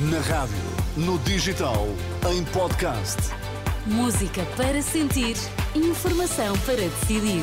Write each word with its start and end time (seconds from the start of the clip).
Na 0.00 0.20
rádio, 0.20 0.54
no 0.96 1.18
digital, 1.18 1.88
em 2.30 2.44
podcast. 2.44 3.16
Música 3.84 4.46
para 4.56 4.80
sentir, 4.80 5.34
informação 5.74 6.56
para 6.58 6.76
decidir. 6.76 7.42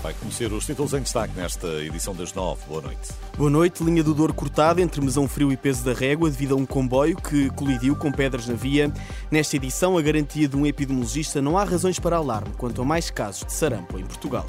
Vai 0.00 0.14
conhecer 0.14 0.52
os 0.52 0.64
títulos 0.64 0.94
em 0.94 1.00
destaque 1.00 1.34
nesta 1.34 1.66
edição 1.82 2.14
das 2.14 2.32
nove. 2.32 2.60
Boa 2.68 2.82
noite. 2.82 3.10
Boa 3.36 3.50
noite. 3.50 3.82
Linha 3.82 4.04
do 4.04 4.14
Douro 4.14 4.32
cortada 4.32 4.80
entre 4.80 5.00
Mesão 5.00 5.26
Frio 5.26 5.50
e 5.50 5.56
Peso 5.56 5.84
da 5.84 5.92
Régua 5.92 6.30
devido 6.30 6.54
a 6.54 6.56
um 6.56 6.64
comboio 6.64 7.16
que 7.16 7.50
colidiu 7.50 7.96
com 7.96 8.12
pedras 8.12 8.46
na 8.46 8.54
via. 8.54 8.92
Nesta 9.28 9.56
edição, 9.56 9.98
a 9.98 10.02
garantia 10.02 10.46
de 10.46 10.56
um 10.56 10.64
epidemiologista 10.64 11.42
não 11.42 11.58
há 11.58 11.64
razões 11.64 11.98
para 11.98 12.14
alarme 12.14 12.54
quanto 12.56 12.80
a 12.80 12.84
mais 12.84 13.10
casos 13.10 13.44
de 13.44 13.52
sarampo 13.52 13.98
em 13.98 14.04
Portugal. 14.04 14.46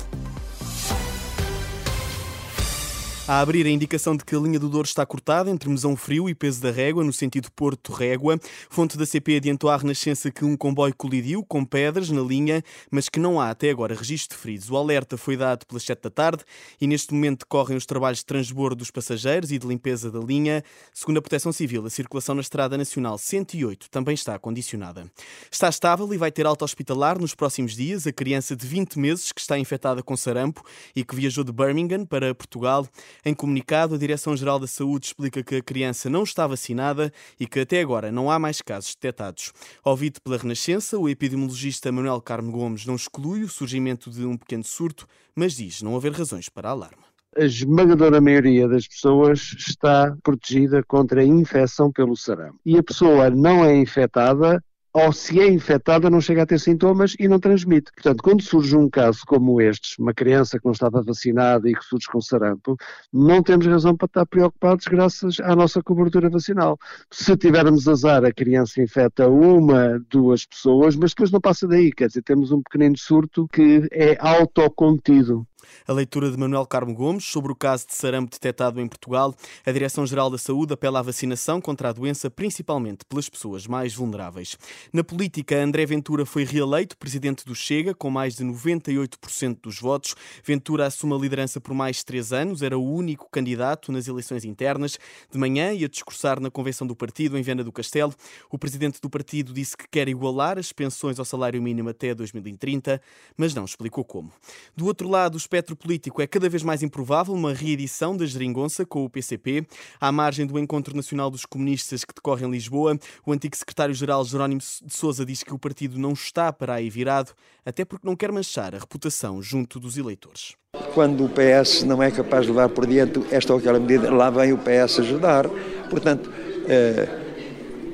A 3.27 3.39
abrir 3.39 3.65
a 3.65 3.71
indicação 3.71 4.15
de 4.15 4.23
que 4.23 4.35
a 4.35 4.39
linha 4.39 4.59
do 4.59 4.69
Douro 4.69 4.87
está 4.87 5.03
cortada 5.03 5.49
entre 5.49 5.67
Mesão 5.67 5.95
Frio 5.95 6.29
e 6.29 6.35
Peso 6.35 6.61
da 6.61 6.69
Régua, 6.69 7.03
no 7.03 7.11
sentido 7.11 7.51
Porto-Régua. 7.55 8.39
Fonte 8.69 8.95
da 8.99 9.03
CP 9.03 9.37
adiantou 9.37 9.67
à 9.67 9.75
Renascença 9.75 10.29
que 10.29 10.45
um 10.45 10.55
comboio 10.55 10.93
colidiu 10.95 11.43
com 11.43 11.65
pedras 11.65 12.11
na 12.11 12.21
linha, 12.21 12.63
mas 12.91 13.09
que 13.09 13.19
não 13.19 13.41
há 13.41 13.49
até 13.49 13.71
agora 13.71 13.95
registro 13.95 14.37
de 14.37 14.43
feridos. 14.43 14.69
O 14.69 14.77
alerta 14.77 15.17
foi 15.17 15.35
dado 15.35 15.65
pelas 15.65 15.81
7 15.81 16.03
da 16.03 16.11
tarde 16.11 16.43
e 16.79 16.85
neste 16.85 17.15
momento 17.15 17.39
decorrem 17.39 17.75
os 17.75 17.87
trabalhos 17.87 18.19
de 18.19 18.25
transbordo 18.25 18.75
dos 18.75 18.91
passageiros 18.91 19.51
e 19.51 19.57
de 19.57 19.65
limpeza 19.65 20.11
da 20.11 20.19
linha. 20.19 20.63
Segundo 20.93 21.17
a 21.17 21.21
Proteção 21.21 21.51
Civil, 21.51 21.83
a 21.83 21.89
circulação 21.89 22.35
na 22.35 22.41
Estrada 22.41 22.77
Nacional 22.77 23.17
108 23.17 23.89
também 23.89 24.13
está 24.13 24.37
condicionada. 24.37 25.11
Está 25.51 25.67
estável 25.67 26.13
e 26.13 26.17
vai 26.17 26.31
ter 26.31 26.45
alta 26.45 26.63
hospitalar 26.63 27.19
nos 27.19 27.33
próximos 27.33 27.75
dias 27.75 28.05
a 28.05 28.13
criança 28.13 28.55
de 28.55 28.67
20 28.67 28.99
meses 28.99 29.31
que 29.31 29.41
está 29.41 29.57
infectada 29.57 30.03
com 30.03 30.15
sarampo 30.15 30.63
e 30.95 31.03
que 31.03 31.15
viajou 31.15 31.43
de 31.43 31.51
Birmingham 31.51 32.05
para 32.05 32.35
Portugal. 32.35 32.87
Em 33.23 33.33
comunicado, 33.33 33.95
a 33.95 33.97
Direção-Geral 33.97 34.59
da 34.59 34.67
Saúde 34.67 35.07
explica 35.07 35.43
que 35.43 35.55
a 35.55 35.61
criança 35.61 36.09
não 36.09 36.23
está 36.23 36.45
vacinada 36.47 37.11
e 37.39 37.47
que 37.47 37.59
até 37.59 37.81
agora 37.81 38.11
não 38.11 38.31
há 38.31 38.39
mais 38.39 38.61
casos 38.61 38.95
detectados. 38.95 39.53
Ouvido 39.83 40.19
pela 40.21 40.37
Renascença, 40.37 40.97
o 40.97 41.07
epidemiologista 41.07 41.91
Manuel 41.91 42.21
Carmo 42.21 42.51
Gomes 42.51 42.85
não 42.85 42.95
exclui 42.95 43.43
o 43.43 43.49
surgimento 43.49 44.09
de 44.09 44.25
um 44.25 44.37
pequeno 44.37 44.63
surto, 44.63 45.07
mas 45.35 45.55
diz 45.55 45.81
não 45.81 45.95
haver 45.95 46.11
razões 46.11 46.49
para 46.49 46.69
alarme 46.69 47.05
a 47.37 47.43
esmagadora 47.43 48.21
maioria 48.21 48.67
das 48.67 48.87
pessoas 48.87 49.53
está 49.57 50.15
protegida 50.23 50.81
contra 50.83 51.21
a 51.21 51.25
infecção 51.25 51.91
pelo 51.91 52.15
sarampo. 52.15 52.59
E 52.65 52.77
a 52.77 52.83
pessoa 52.83 53.29
não 53.29 53.65
é 53.65 53.75
infectada 53.75 54.63
ou 54.95 55.11
se 55.11 55.41
é 55.41 55.47
infectada 55.49 56.09
não 56.09 56.21
chega 56.21 56.43
a 56.43 56.45
ter 56.45 56.57
sintomas 56.57 57.15
e 57.19 57.27
não 57.27 57.37
transmite. 57.37 57.91
Portanto, 57.91 58.23
quando 58.23 58.41
surge 58.41 58.77
um 58.77 58.89
caso 58.89 59.19
como 59.27 59.59
este, 59.59 59.99
uma 59.99 60.13
criança 60.13 60.57
que 60.57 60.63
não 60.63 60.71
estava 60.71 61.03
vacinada 61.03 61.69
e 61.69 61.75
que 61.75 61.83
surge 61.83 62.07
com 62.07 62.21
sarampo, 62.21 62.77
não 63.11 63.43
temos 63.43 63.65
razão 63.65 63.93
para 63.93 64.05
estar 64.05 64.25
preocupados 64.25 64.85
graças 64.87 65.41
à 65.41 65.53
nossa 65.53 65.83
cobertura 65.83 66.29
vacinal. 66.29 66.79
Se 67.11 67.35
tivermos 67.35 67.89
azar, 67.89 68.23
a 68.23 68.31
criança 68.31 68.81
infecta 68.81 69.27
uma, 69.27 70.01
duas 70.09 70.45
pessoas, 70.45 70.95
mas 70.95 71.09
depois 71.11 71.29
não 71.29 71.41
passa 71.41 71.67
daí, 71.67 71.91
quer 71.91 72.07
dizer, 72.07 72.21
temos 72.21 72.53
um 72.53 72.61
pequenino 72.61 72.97
surto 72.97 73.49
que 73.51 73.89
é 73.91 74.15
autocontido. 74.21 75.45
A 75.87 75.93
leitura 75.93 76.31
de 76.31 76.37
Manuel 76.37 76.65
Carmo 76.65 76.93
Gomes 76.93 77.25
sobre 77.25 77.51
o 77.51 77.55
caso 77.55 77.87
de 77.87 77.95
sarampo 77.95 78.31
detectado 78.31 78.79
em 78.79 78.87
Portugal. 78.87 79.33
A 79.65 79.71
Direção-Geral 79.71 80.29
da 80.29 80.37
Saúde 80.37 80.73
apela 80.73 80.99
à 80.99 81.01
vacinação 81.01 81.61
contra 81.61 81.89
a 81.89 81.93
doença, 81.93 82.29
principalmente 82.29 83.05
pelas 83.05 83.29
pessoas 83.29 83.67
mais 83.67 83.93
vulneráveis. 83.93 84.57
Na 84.91 85.03
política, 85.03 85.61
André 85.61 85.85
Ventura 85.85 86.25
foi 86.25 86.43
reeleito 86.43 86.97
presidente 86.97 87.45
do 87.45 87.55
Chega, 87.55 87.93
com 87.93 88.09
mais 88.09 88.35
de 88.35 88.43
98% 88.43 89.59
dos 89.61 89.79
votos. 89.79 90.15
Ventura 90.43 90.85
assume 90.85 91.13
a 91.13 91.17
liderança 91.17 91.59
por 91.59 91.73
mais 91.73 92.03
três 92.03 92.31
anos, 92.31 92.61
era 92.61 92.77
o 92.77 92.83
único 92.83 93.29
candidato 93.29 93.91
nas 93.91 94.07
eleições 94.07 94.45
internas. 94.45 94.97
De 95.31 95.37
manhã 95.37 95.71
ia 95.73 95.89
discursar 95.89 96.39
na 96.39 96.49
convenção 96.49 96.87
do 96.87 96.95
partido 96.95 97.37
em 97.37 97.41
Viana 97.41 97.63
do 97.63 97.71
Castelo. 97.71 98.13
O 98.49 98.57
presidente 98.57 98.99
do 99.01 99.09
partido 99.09 99.53
disse 99.53 99.75
que 99.75 99.87
quer 99.87 100.07
igualar 100.07 100.57
as 100.57 100.71
pensões 100.71 101.19
ao 101.19 101.25
salário 101.25 101.61
mínimo 101.61 101.89
até 101.89 102.13
2030, 102.13 103.01
mas 103.37 103.53
não 103.53 103.65
explicou 103.65 104.03
como. 104.03 104.31
Do 104.75 104.85
outro 104.85 105.09
lado, 105.09 105.35
os 105.35 105.47
espectro 105.55 105.75
político 105.75 106.21
é 106.21 106.27
cada 106.27 106.49
vez 106.49 106.63
mais 106.63 106.83
improvável 106.83 107.33
uma 107.33 107.53
reedição 107.53 108.15
da 108.15 108.25
geringonça 108.25 108.85
com 108.85 109.05
o 109.05 109.09
PCP. 109.09 109.65
À 110.01 110.11
margem 110.11 110.45
do 110.45 110.59
Encontro 110.59 110.93
Nacional 110.93 111.31
dos 111.31 111.45
Comunistas 111.45 112.03
que 112.03 112.13
decorre 112.13 112.45
em 112.45 112.51
Lisboa, 112.51 112.99
o 113.25 113.31
antigo 113.31 113.55
secretário-geral 113.55 114.25
Jerónimo 114.25 114.59
de 114.59 114.93
Sousa 114.93 115.25
diz 115.25 115.43
que 115.43 115.53
o 115.53 115.59
partido 115.59 115.97
não 115.97 116.11
está 116.11 116.51
para 116.51 116.73
aí 116.73 116.89
virado, 116.89 117.31
até 117.65 117.85
porque 117.85 118.05
não 118.05 118.17
quer 118.17 118.33
manchar 118.33 118.75
a 118.75 118.79
reputação 118.79 119.41
junto 119.41 119.79
dos 119.79 119.97
eleitores. 119.97 120.55
Quando 120.93 121.23
o 121.23 121.29
PS 121.29 121.83
não 121.83 122.03
é 122.03 122.11
capaz 122.11 122.43
de 122.43 122.49
levar 122.49 122.67
por 122.67 122.85
diante 122.85 123.21
esta 123.31 123.53
ou 123.53 123.59
aquela 123.59 123.79
medida, 123.79 124.11
lá 124.11 124.29
vem 124.29 124.51
o 124.51 124.57
PS 124.57 124.99
ajudar. 124.99 125.47
Portanto, 125.89 126.29
eh, 126.67 127.07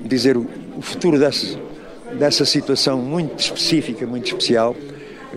dizer 0.04 0.36
o 0.36 0.48
futuro 0.82 1.20
dessa, 1.20 1.60
dessa 2.18 2.44
situação 2.44 2.98
muito 2.98 3.40
específica, 3.40 4.08
muito 4.08 4.26
especial, 4.26 4.76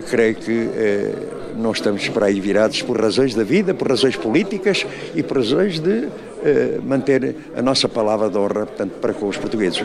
creio 0.03 0.35
que 0.35 0.51
eh, 0.51 1.13
não 1.55 1.71
estamos 1.71 2.07
para 2.09 2.27
aí 2.27 2.39
virados 2.39 2.81
por 2.81 2.99
razões 2.99 3.33
da 3.33 3.43
vida, 3.43 3.73
por 3.73 3.89
razões 3.89 4.15
políticas 4.15 4.85
e 5.13 5.23
por 5.23 5.37
razões 5.37 5.79
de 5.79 6.07
eh, 6.43 6.79
manter 6.83 7.35
a 7.55 7.61
nossa 7.61 7.87
palavra 7.87 8.29
de 8.29 8.37
honra, 8.37 8.65
portanto, 8.65 8.93
para 8.99 9.13
com 9.13 9.27
os 9.27 9.37
portugueses. 9.37 9.83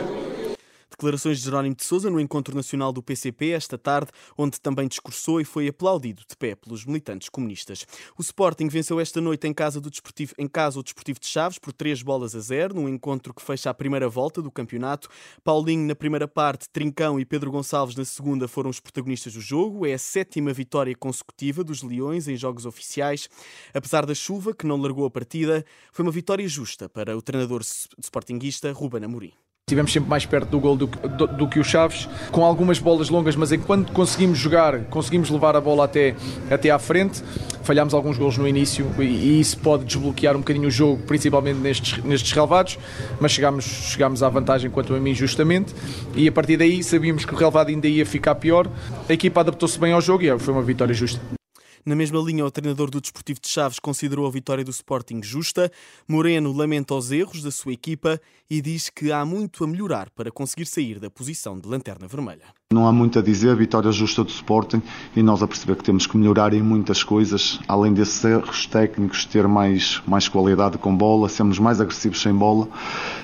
Declarações 1.01 1.39
de 1.39 1.45
Jerónimo 1.45 1.73
de 1.73 1.83
Sousa 1.83 2.11
no 2.11 2.19
encontro 2.19 2.55
nacional 2.55 2.93
do 2.93 3.01
PCP 3.01 3.49
esta 3.49 3.75
tarde, 3.75 4.11
onde 4.37 4.61
também 4.61 4.87
discursou 4.87 5.41
e 5.41 5.43
foi 5.43 5.67
aplaudido 5.67 6.21
de 6.29 6.37
pé 6.37 6.53
pelos 6.53 6.85
militantes 6.85 7.27
comunistas. 7.27 7.87
O 8.15 8.21
Sporting 8.21 8.67
venceu 8.67 8.99
esta 8.99 9.19
noite 9.19 9.47
em 9.47 9.53
casa, 9.53 9.81
do 9.81 9.89
Desportivo, 9.89 10.35
em 10.37 10.47
casa 10.47 10.79
o 10.79 10.83
Desportivo 10.83 11.19
de 11.19 11.25
Chaves 11.25 11.57
por 11.57 11.73
três 11.73 12.03
bolas 12.03 12.35
a 12.35 12.39
zero, 12.39 12.75
num 12.75 12.87
encontro 12.87 13.33
que 13.33 13.41
fecha 13.41 13.71
a 13.71 13.73
primeira 13.73 14.07
volta 14.07 14.43
do 14.43 14.51
campeonato. 14.51 15.09
Paulinho 15.43 15.87
na 15.87 15.95
primeira 15.95 16.27
parte, 16.27 16.69
Trincão 16.69 17.19
e 17.19 17.25
Pedro 17.25 17.49
Gonçalves 17.49 17.95
na 17.95 18.05
segunda 18.05 18.47
foram 18.47 18.69
os 18.69 18.79
protagonistas 18.79 19.33
do 19.33 19.41
jogo. 19.41 19.87
É 19.87 19.93
a 19.93 19.97
sétima 19.97 20.53
vitória 20.53 20.95
consecutiva 20.95 21.63
dos 21.63 21.81
Leões 21.81 22.27
em 22.27 22.35
jogos 22.35 22.67
oficiais. 22.67 23.27
Apesar 23.73 24.05
da 24.05 24.13
chuva, 24.13 24.53
que 24.53 24.67
não 24.67 24.79
largou 24.79 25.07
a 25.07 25.09
partida, 25.09 25.65
foi 25.91 26.05
uma 26.05 26.11
vitória 26.11 26.47
justa 26.47 26.87
para 26.87 27.17
o 27.17 27.23
treinador 27.23 27.63
sportinguista 27.63 28.71
Ruben 28.71 29.03
Amorim. 29.03 29.33
Estivemos 29.71 29.93
sempre 29.93 30.09
mais 30.09 30.25
perto 30.25 30.49
do 30.49 30.59
gol 30.59 30.75
do, 30.75 30.85
do, 30.85 31.27
do, 31.27 31.47
que 31.47 31.57
o 31.57 31.63
Chaves, 31.63 32.09
com 32.29 32.43
algumas 32.43 32.77
bolas 32.77 33.07
longas, 33.07 33.37
mas 33.37 33.53
enquanto 33.53 33.93
conseguimos 33.93 34.37
jogar, 34.37 34.81
conseguimos 34.89 35.29
levar 35.29 35.55
a 35.55 35.61
bola 35.61 35.85
até, 35.85 36.13
até 36.49 36.69
à 36.69 36.77
frente, 36.77 37.23
falhámos 37.63 37.93
alguns 37.93 38.17
gols 38.17 38.37
no 38.37 38.45
início 38.45 38.85
e, 38.99 39.03
e, 39.03 39.39
isso 39.39 39.57
pode 39.59 39.85
desbloquear 39.85 40.35
um 40.35 40.39
bocadinho 40.39 40.67
o 40.67 40.71
jogo, 40.71 41.01
principalmente 41.03 41.59
nestes, 41.59 42.03
nestes 42.03 42.33
relevados, 42.33 42.77
mas 43.17 43.31
chegámos, 43.31 43.63
chegámos 43.63 44.21
à 44.21 44.27
vantagem 44.27 44.69
quanto 44.69 44.93
a 44.93 44.99
mim 44.99 45.15
justamente 45.15 45.73
e 46.17 46.27
a 46.27 46.31
partir 46.33 46.57
daí 46.57 46.83
sabíamos 46.83 47.23
que 47.23 47.33
o 47.33 47.37
relevado 47.37 47.69
ainda 47.69 47.87
ia 47.87 48.05
ficar 48.05 48.35
pior, 48.35 48.67
a 49.07 49.13
equipa 49.13 49.39
adaptou-se 49.39 49.79
bem 49.79 49.93
ao 49.93 50.01
jogo 50.01 50.21
e 50.21 50.37
foi 50.37 50.53
uma 50.53 50.63
vitória 50.63 50.93
justa. 50.93 51.40
Na 51.83 51.95
mesma 51.95 52.19
linha, 52.19 52.45
o 52.45 52.51
treinador 52.51 52.91
do 52.91 53.01
Desportivo 53.01 53.39
de 53.41 53.49
Chaves 53.49 53.79
considerou 53.79 54.27
a 54.27 54.31
vitória 54.31 54.63
do 54.63 54.69
Sporting 54.69 55.23
justa. 55.23 55.71
Moreno 56.07 56.53
lamenta 56.53 56.93
os 56.93 57.11
erros 57.11 57.41
da 57.41 57.49
sua 57.49 57.73
equipa 57.73 58.21
e 58.47 58.61
diz 58.61 58.87
que 58.87 59.11
há 59.11 59.25
muito 59.25 59.63
a 59.63 59.67
melhorar 59.67 60.11
para 60.11 60.31
conseguir 60.31 60.67
sair 60.67 60.99
da 60.99 61.09
posição 61.09 61.59
de 61.59 61.67
lanterna 61.67 62.07
vermelha. 62.07 62.43
Não 62.71 62.87
há 62.87 62.91
muito 62.91 63.17
a 63.17 63.21
dizer, 63.21 63.55
vitória 63.55 63.91
justa 63.91 64.23
do 64.23 64.29
Sporting 64.29 64.81
e 65.15 65.23
nós 65.23 65.41
a 65.41 65.47
perceber 65.47 65.75
que 65.75 65.83
temos 65.83 66.05
que 66.05 66.15
melhorar 66.15 66.53
em 66.53 66.61
muitas 66.61 67.03
coisas, 67.03 67.59
além 67.67 67.93
desses 67.93 68.23
erros 68.23 68.67
técnicos, 68.67 69.25
ter 69.25 69.47
mais, 69.47 70.01
mais 70.05 70.29
qualidade 70.29 70.77
com 70.77 70.95
bola, 70.95 71.27
sermos 71.29 71.57
mais 71.57 71.81
agressivos 71.81 72.21
sem 72.21 72.33
bola 72.33 72.67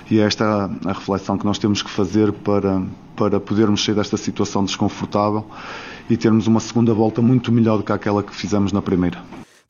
e 0.09 0.19
é 0.19 0.24
esta 0.24 0.66
a 0.84 0.94
reflexão 0.94 1.38
que 1.38 1.45
nós 1.45 1.59
temos 1.59 1.84
que 1.84 1.91
fazer 1.91 2.34
para, 2.34 2.81
para 3.16 3.39
podermos 3.39 3.85
sair 3.85 3.94
desta 3.94 4.18
situação 4.18 4.66
desconfortável 4.66 5.45
e 6.09 6.16
termos 6.16 6.47
uma 6.47 6.59
segunda 6.59 6.94
volta 6.94 7.22
muito 7.22 7.51
melhor 7.51 7.78
do 7.78 7.84
que 7.84 7.91
aquela 7.91 8.23
que 8.23 8.35
fizemos 8.35 8.72
na 8.72 8.81
primeira. 8.81 9.22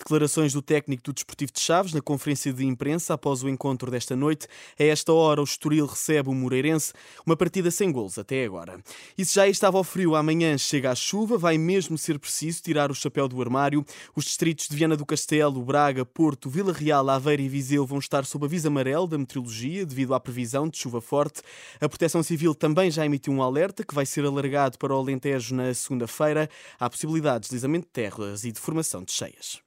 Declarações 0.07 0.53
do 0.53 0.61
técnico 0.61 1.03
do 1.03 1.11
Desportivo 1.11 1.52
de 1.52 1.59
Chaves 1.59 1.91
na 1.91 1.99
conferência 1.99 2.53
de 2.53 2.66
imprensa 2.66 3.14
após 3.14 3.43
o 3.43 3.49
encontro 3.49 3.91
desta 3.91 4.16
noite. 4.16 4.47
A 4.79 4.84
esta 4.85 5.11
hora, 5.11 5.41
o 5.41 5.43
Estoril 5.43 5.85
recebe 5.85 6.29
o 6.29 6.34
Moreirense, 6.34 6.93
uma 7.26 7.35
partida 7.35 7.70
sem 7.70 7.91
gols 7.91 8.17
até 8.17 8.46
agora. 8.46 8.79
E 9.17 9.26
se 9.26 9.35
já 9.35 9.49
estava 9.49 9.78
ao 9.78 9.84
frio, 9.84 10.16
amanhã 10.16 10.58
chega 10.58 10.91
a 10.91 10.96
chuva, 10.96 11.37
vai 11.37 11.58
mesmo 11.58 11.97
ser 11.97 12.17
preciso 12.20 12.64
tirar 12.64 12.90
o 12.90 12.96
chapéu 12.96 13.28
do 13.28 13.41
armário. 13.41 13.85
Os 14.16 14.23
distritos 14.23 14.70
de 14.70 14.78
Viana 14.78 14.96
do 14.96 15.05
Castelo, 15.05 15.61
Braga, 15.61 16.05
Porto, 16.05 16.49
Vila 16.49 16.72
Real, 16.72 17.09
Aveiro 17.09 17.41
e 17.41 17.49
Viseu 17.49 17.85
vão 17.85 17.99
estar 17.99 18.23
sob 18.26 18.46
aviso 18.46 18.70
amarelo 18.70 19.08
da 19.08 19.17
meteorologia 19.17 19.85
devido 19.85 20.14
à 20.14 20.22
previsão 20.22 20.70
de 20.70 20.78
chuva 20.78 21.02
forte. 21.02 21.41
A 21.81 21.90
Proteção 21.90 22.23
Civil 22.23 22.55
também 22.55 22.90
já 22.90 23.05
emitiu 23.05 23.34
um 23.34 23.43
alerta 23.43 23.84
que 23.84 23.93
vai 23.93 24.05
ser 24.05 24.23
alargado 24.23 24.78
para 24.78 24.96
o 24.96 24.97
Alentejo 24.97 25.53
na 25.53 25.73
segunda-feira. 25.73 26.49
Há 26.79 26.90
possibilidade 26.90 27.40
de 27.40 27.49
deslizamento 27.49 27.87
de 27.87 27.91
terras 27.91 28.46
e 28.46 28.53
de 28.53 28.59
formação 28.61 29.03
de 29.03 29.11
cheias. 29.11 29.66